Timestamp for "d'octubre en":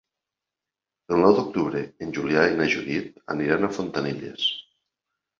1.39-2.15